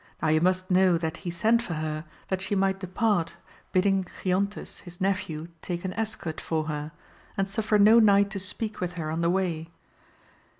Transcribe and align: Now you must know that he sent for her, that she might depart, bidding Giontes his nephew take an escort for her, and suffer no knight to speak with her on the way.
Now 0.19 0.29
you 0.29 0.41
must 0.41 0.71
know 0.71 0.97
that 0.97 1.17
he 1.17 1.29
sent 1.29 1.61
for 1.61 1.75
her, 1.75 2.05
that 2.29 2.41
she 2.41 2.55
might 2.55 2.79
depart, 2.79 3.35
bidding 3.71 4.03
Giontes 4.05 4.79
his 4.79 4.99
nephew 4.99 5.49
take 5.61 5.85
an 5.85 5.93
escort 5.93 6.41
for 6.41 6.63
her, 6.63 6.91
and 7.37 7.47
suffer 7.47 7.77
no 7.77 7.99
knight 7.99 8.31
to 8.31 8.39
speak 8.39 8.81
with 8.81 8.93
her 8.93 9.11
on 9.11 9.21
the 9.21 9.29
way. 9.29 9.69